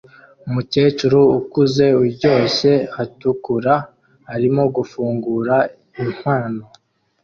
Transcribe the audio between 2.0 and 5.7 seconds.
uryoshye atukura arimo gufungura